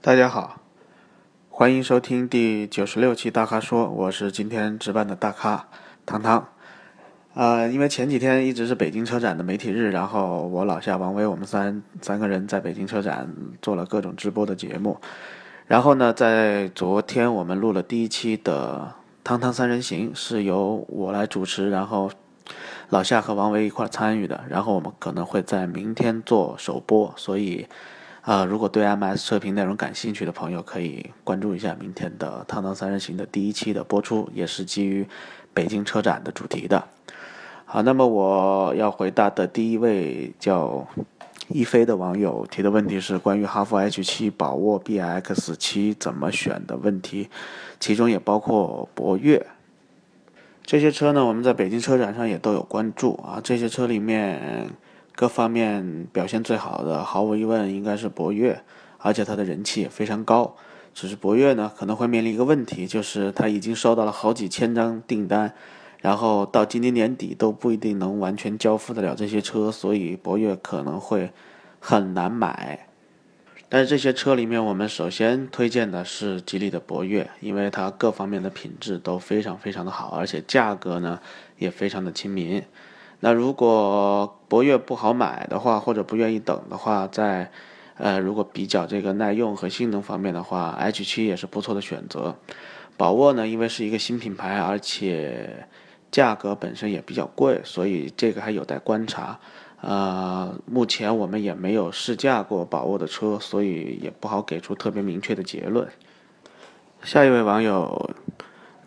[0.00, 0.60] 大家好，
[1.50, 5.66] 欢迎收听第九十六期大咖说，我是今天值班的大咖
[6.06, 6.46] 汤汤。
[7.34, 13.28] 呃，因为前几天一直是北京车展的媒体日，然后我老夏、王威我们三三个人在北京车展
[13.60, 15.00] 做了各种直播的节目。
[15.66, 18.94] 然后呢，在昨天我们录了第一期的
[19.24, 22.08] 汤汤三人行，是由我来主持，然后
[22.88, 24.44] 老夏和王维一块参与的。
[24.48, 27.66] 然后我们可能会在明天做首播，所以。
[28.28, 35.08] 啊，如果对 MS 测评内容感兴趣的朋友，可以关注一下明天的《汤汤三人行》的第一期的播出，也是基于
[35.54, 36.84] 北京车展的主题的。
[37.64, 40.86] 好，那么我要回答的第一位叫
[41.48, 47.30] 一飞的网友提的问题是关于哈弗 H 七、宝沃 BX 七怎么选的问题，
[47.80, 49.46] 其中也包括博越
[50.66, 51.24] 这些车呢。
[51.24, 54.68] 我们在北京车展上也都有关注啊，这些车里面。
[55.18, 58.62] 各方面表现最好的，毫无疑问应该是博越，
[58.98, 60.54] 而且它的人气也非常高。
[60.94, 65.52] 只是博越呢，可能会面临一个问题，就是它已经收到了好几千张订单，
[66.00, 71.32] 然后到今年年底都不一定能完全交付得了这些车，所以博越可能会
[71.80, 72.86] 很难买。
[73.68, 81.18] 但是这些车里面，我们首先推荐的是吉利的博越，因为它各方面的品质都非常非常的好，而且价格呢
[81.58, 82.62] 也非常的亲民。
[83.20, 87.50] 那如果博越不好买的话，或者不愿意等的话，在
[87.96, 92.36] 呃，如果比较这个耐用和性能方面的话，H7 也是不错的选择。
[92.96, 95.66] 宝沃呢，因为是一个新品牌，而且
[96.10, 99.40] 价格本身也比较贵，所以这个还有待观察。
[99.80, 105.88] 呃，目前我们也没有试驾过宝沃的车，所以也不好给出特别明确的结论。
[107.02, 108.10] 下一位网友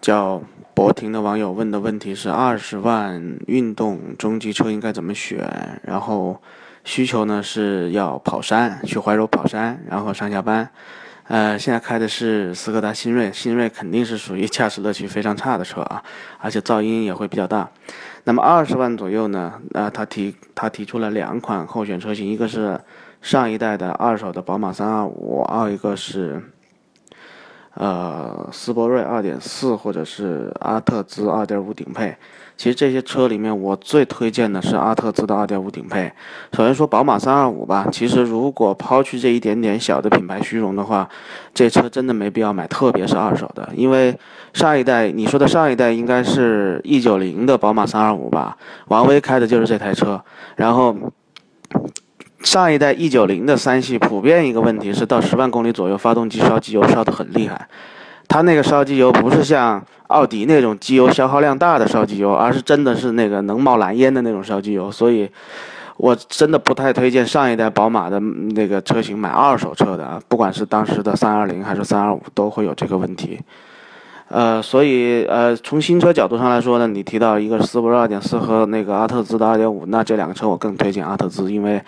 [0.00, 0.42] 叫。
[0.76, 5.80] 博婷的网友问的问题是：二十万运动中级车应该怎么选？
[5.82, 6.38] 然后
[6.84, 10.68] 需求呢是要跑山，去怀柔跑山，然后上下班。
[11.28, 16.02] 呃，现在开的是斯柯达新锐，新锐肯定是属于驾驶乐趣非常差的车啊，
[16.40, 17.70] 而且噪音也会比较大。
[18.24, 19.54] 那么二十万左右呢？
[19.72, 22.78] 呃，他提他提出了两款候选车型，一个是
[23.22, 26.42] 上一代的二手的宝马三二五，二一个是。
[27.78, 32.16] 呃，斯铂瑞2.4或者是阿特兹2.5顶配，
[32.56, 36.10] 其实这些车里面我最推荐的是阿特兹的2.5顶配。
[36.54, 41.06] 首先说宝马325吧，其实如果抛去这一点点小的品牌虚荣的话，
[41.52, 44.18] 这车真的没必要买，特别是二手的，因为
[44.54, 48.56] 上一代你说的上一代应该是 E90 的宝马325吧，
[48.88, 50.22] 王威开的就是这台车，
[50.56, 50.96] 然后。
[52.46, 57.66] 上一代 E 九零的三系普遍一个问题是到十万公里左右，发动机烧机油烧得很厉害。
[58.28, 64.92] 它那个烧机油不是像奥迪那种机油消耗量大的烧机油，而是真的是那个能冒蓝烟的那种烧机油。
[64.92, 65.28] 所以，
[65.96, 73.40] 我真的不太推荐上一代宝马的那个车型买二手车的啊，不管是当时的三二零还是三二五，都会有这个问题。
[74.28, 81.80] 呃，所以呃，从新车角度上来说呢，你提到一个斯铂二点四和那个阿特兹的二点五，那这两个车我更推荐阿特兹，因为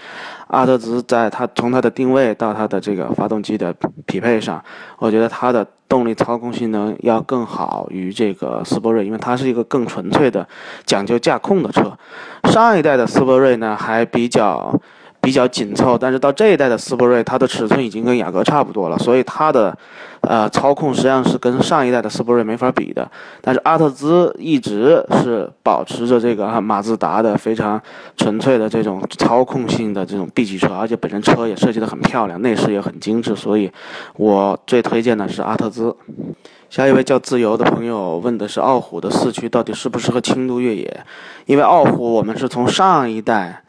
[0.47, 3.75] 阿特兹在它从它的定位到它的这个发动机的
[4.07, 4.63] 匹配上，
[4.99, 10.47] 我觉得它的动力操控性能要更好于这个斯铂瑞，因为它是一个更纯粹的
[10.87, 11.93] 讲究驾控的车。
[12.45, 14.81] 上一代的斯铂瑞呢还比较。
[15.29, 19.77] 比较紧凑，但是到这一代的斯铂瑞，它的尺寸已经跟雅阁差不多了，所以它的，
[20.23, 23.07] 呃，操控实际上是跟上一代的斯铂瑞没法比的。
[23.43, 27.79] 但是阿特兹一直是保持着这个马自达的非常
[28.17, 33.71] 纯粹的这种操控性的这种 B 级车，而且本身车也设计的很漂亮，内饰也很精致，所以
[34.17, 35.95] 我最推荐的是阿特兹。
[36.71, 41.01] 下一位叫自由的朋友问的是傲虎的四驱到底适不适合轻度越野？
[41.45, 43.63] 因为傲虎我们是从上一代。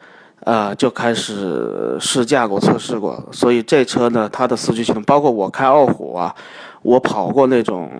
[0.44, 6.34] 呃，就开始试驾过、测试过，所以这车呢，它的四驱系统，包括我开傲虎啊，
[6.82, 7.90] 我跑过那种。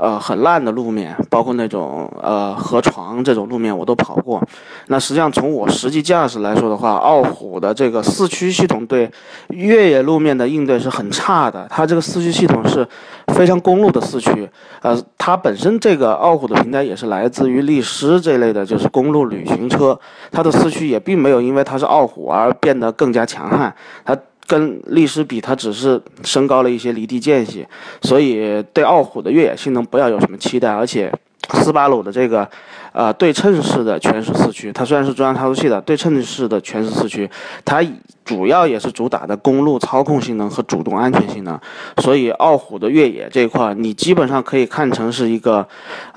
[0.00, 4.42] 呃，很烂的路面，包括那种呃河床这种路面我都跑过。
[4.86, 9.10] 那实际上从我实际驾驶来说的话，傲虎的这个四驱系统对
[9.50, 11.66] 越野路面的应对是很差的。
[11.68, 12.88] 它这个四驱系统是
[13.34, 14.48] 非常公路的四驱。
[14.80, 20.00] 呃，它本身这个傲虎的平台也是来自于力狮这类的，就是公路旅行车。
[20.32, 23.74] 它的四驱也并没有因为它是傲虎而变得更加强悍。
[24.02, 24.16] 它。
[24.50, 27.64] 跟力狮比，它只是升高了一些离地间隙，
[28.02, 30.72] 所以对傲虎的越野性能不要有什么期待。
[30.72, 31.12] 而且，
[31.54, 32.48] 斯巴鲁的这个，
[32.90, 37.30] 呃，对称式的全时四驱，它虽然是中央差速器的对称式的全时四驱，
[37.64, 37.80] 它
[38.24, 41.56] 主要也是主打的公路操控性能和主动安全性能。
[41.98, 45.64] 所以，傲虎的越野这一块，你基本上可以看成是一个，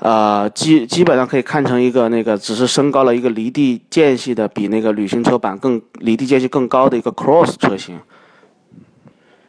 [0.00, 7.96] 呃，基基本上可以看成一个那个只是升高了一个离地间隙的，比那个旅行车版更离地间隙更高的一个 cross 车型。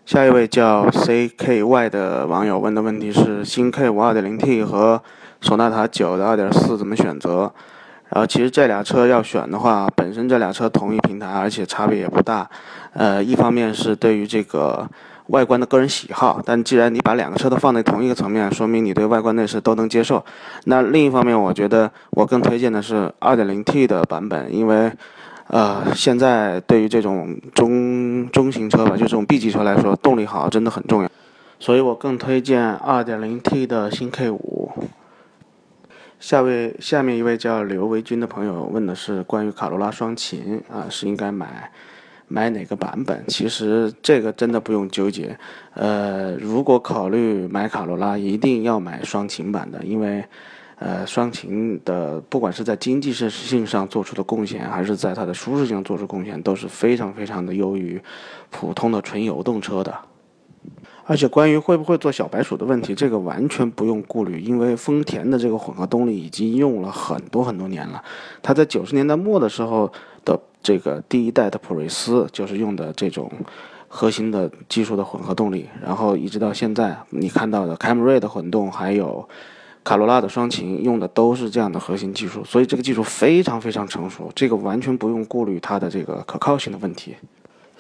[0.06, 5.02] 下一位叫 CKY 的网友问的问题是：新 K 五 2.0T 和
[5.42, 7.52] 索纳塔九的2.4怎么选择？
[8.10, 12.48] 然后其实这俩车要选的话，本身这俩车同一平台，而且差别也不大。
[12.94, 14.88] 呃，一方面是对于这个
[15.30, 20.24] 外观的个人喜好，但既然你把两个车都放在同一个层面，说明你对外观内饰都能接受。
[20.66, 24.92] 那另一方面，我觉得我更推荐的是 2.0T 的版本，因为。
[25.48, 31.12] 呃，现在对于这种中中型车吧，就这种 B 级车来说，动力好真的很重要，
[31.60, 34.40] 所以我更推荐 2.0T 的新 K5。
[36.20, 41.72] 下位下面一位叫刘维军的朋友问的是关于卡罗拉双擎啊，是应该买
[42.28, 43.24] 买哪个版本？
[43.28, 45.38] 其实这个真的不用纠结，
[45.76, 50.26] 呃，如果考虑买卡罗拉，一定要买双擎版的，因为。
[50.78, 58.02] 呃，双擎的不管是在经济性上做出的贡献，还是在它的舒适性做出贡献，都是非常非常的优于
[58.50, 59.98] 普通的纯油动车的。
[61.06, 68.04] 而且关于会不会做小白鼠的问题，这个完全不用顾虑，因为丰田的这个混合动力已经用了很多很多年了。
[68.42, 69.90] 它在九十年代末的时候
[70.26, 73.32] 的这个第一代的普锐斯就是用的这种
[73.88, 79.30] 核心的技术的混合动力，然后一直到现在你看到的凯美瑞的混动，还有。
[79.86, 87.16] 卡罗拉的双擎用的都是这样的核心技术，所以这个技术非常非常成熟，这个完全不用顾虑它的这个可靠性的问题。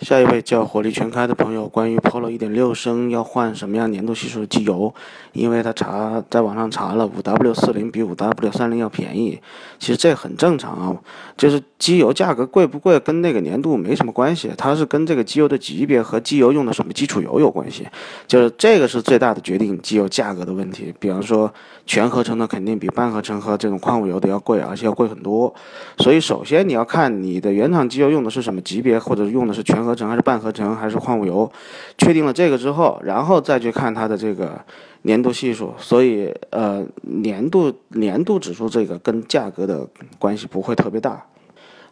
[0.02, 4.94] 下一位叫火力全开的朋友，关于 Polo 1.6升要换什么样粘度系数的机油？
[5.32, 9.40] 因为他查在网上查了，5W40 比 5W30 要便宜。
[9.80, 10.98] 其实这很正常啊，
[11.38, 17.88] 就是机油价格贵不贵跟那个粘度没什么关系，它是跟这个机油的级别和机油用的什么基础油有关系。
[18.28, 20.92] 就是这个是最大的决定机油价格的问题。
[21.00, 21.54] 比方说
[21.86, 25.54] 全合成的肯定比半合成和这种矿物油的要贵，而且要贵很多。
[26.00, 29.86] 所以首先你要看你的原厂机油用的是什么级别，或者用的是全。
[29.86, 31.52] 合成还是半合成还是矿物油？
[32.00, 34.60] 确定了这个之后，然后再去看它的这个
[35.04, 35.72] 粘度系数。
[35.78, 36.84] 所以，呃，
[37.24, 39.88] 粘度粘度指数这个跟价格的
[40.18, 41.24] 关系不会特别大。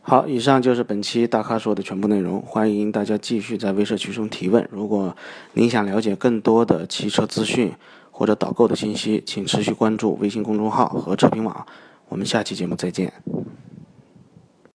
[0.06, 2.42] 好，以上就是本期大咖说的全部内容。
[2.42, 4.68] 欢迎大家继续在微社区中提问。
[4.70, 5.16] 如果
[5.54, 7.72] 您想了解更多的汽车资讯
[8.12, 11.66] 或者导购的信息，请持续关注微信公众号和车评网。
[12.10, 13.14] 我们下期节目再见。